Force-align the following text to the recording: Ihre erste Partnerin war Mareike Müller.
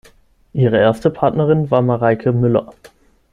Ihre 0.53 0.77
erste 0.79 1.11
Partnerin 1.11 1.69
war 1.69 1.83
Mareike 1.83 2.31
Müller. 2.33 2.73